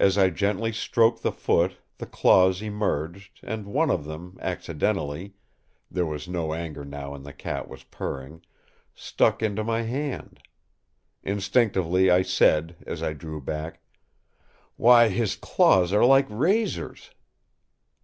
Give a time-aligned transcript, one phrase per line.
[0.00, 6.26] As I gently stroked the foot the claws emerged and one of them accidentally—there was
[6.26, 10.40] no anger now and the cat was purring—stuck into my hand.
[11.22, 13.80] Instinctively I said as I drew back:
[14.76, 17.10] "Why, his claws are like razors!"